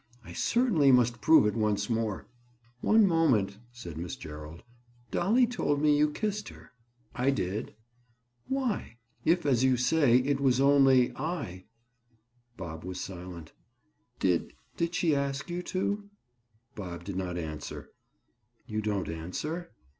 [0.25, 2.25] I certainly must prove it once more."
[2.79, 4.63] "One moment," said Miss Gerald.
[5.11, 6.71] "Dolly told me you kissed her."
[7.13, 7.75] "I did."
[8.47, 11.65] "Why, if as you say, it was only I—?"
[12.57, 13.53] Bob was silent.
[14.19, 16.09] "Did—did she ask you to?"
[16.73, 17.91] Bob did not answer.
[18.65, 19.69] "You don't answer?"